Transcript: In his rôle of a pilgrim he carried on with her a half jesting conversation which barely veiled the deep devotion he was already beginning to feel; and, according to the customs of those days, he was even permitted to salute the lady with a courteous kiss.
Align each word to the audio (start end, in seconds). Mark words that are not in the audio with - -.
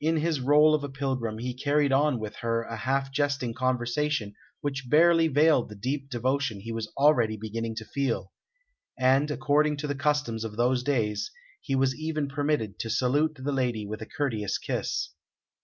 In 0.00 0.16
his 0.16 0.40
rôle 0.40 0.74
of 0.74 0.82
a 0.82 0.88
pilgrim 0.88 1.38
he 1.38 1.54
carried 1.54 1.92
on 1.92 2.18
with 2.18 2.34
her 2.38 2.62
a 2.64 2.74
half 2.76 3.12
jesting 3.12 3.54
conversation 3.54 4.34
which 4.60 4.90
barely 4.90 5.28
veiled 5.28 5.68
the 5.68 5.76
deep 5.76 6.10
devotion 6.10 6.58
he 6.58 6.72
was 6.72 6.88
already 6.98 7.36
beginning 7.36 7.76
to 7.76 7.84
feel; 7.84 8.32
and, 8.98 9.30
according 9.30 9.76
to 9.76 9.86
the 9.86 9.94
customs 9.94 10.42
of 10.42 10.56
those 10.56 10.82
days, 10.82 11.30
he 11.60 11.76
was 11.76 11.94
even 11.94 12.26
permitted 12.26 12.80
to 12.80 12.90
salute 12.90 13.36
the 13.36 13.52
lady 13.52 13.86
with 13.86 14.02
a 14.02 14.06
courteous 14.06 14.58
kiss. 14.58 15.10